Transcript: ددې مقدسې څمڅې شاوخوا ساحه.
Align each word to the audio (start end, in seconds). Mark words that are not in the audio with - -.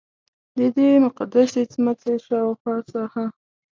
ددې 0.57 0.87
مقدسې 1.05 1.61
څمڅې 1.71 2.13
شاوخوا 2.25 2.75
ساحه. 2.91 3.25